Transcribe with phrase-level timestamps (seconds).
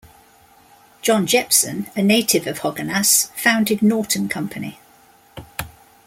[1.03, 4.79] John Jeppson, a native of Hoganas, founded Norton Company.